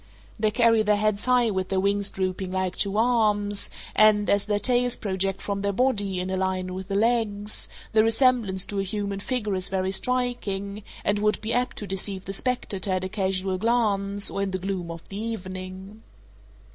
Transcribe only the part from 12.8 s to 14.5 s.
at a casual glance or in